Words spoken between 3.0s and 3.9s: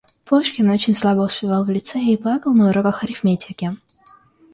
арифметики.